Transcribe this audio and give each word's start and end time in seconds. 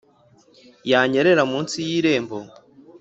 yanyerera 0.91 1.41
munsi 1.51 1.75
y 1.87 1.91
irembo 1.97 2.37